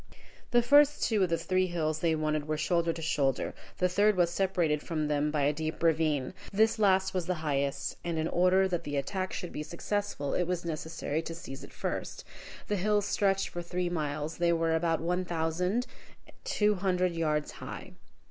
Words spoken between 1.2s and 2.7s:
of the three hills they wanted were